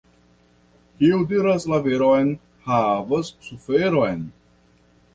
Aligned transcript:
Kiu 1.01 1.19
diras 1.33 1.69
la 1.73 1.79
veron, 1.89 2.33
havas 2.71 3.33
suferon. 3.49 4.29